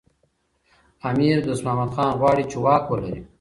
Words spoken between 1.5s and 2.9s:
محمد خان غواړي چي واک